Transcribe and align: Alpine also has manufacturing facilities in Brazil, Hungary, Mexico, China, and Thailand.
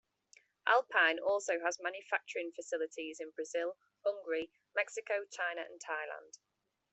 Alpine 0.65 1.19
also 1.19 1.59
has 1.63 1.77
manufacturing 1.79 2.51
facilities 2.55 3.19
in 3.19 3.29
Brazil, 3.29 3.77
Hungary, 4.03 4.49
Mexico, 4.73 5.25
China, 5.29 5.61
and 5.61 5.79
Thailand. 5.79 6.39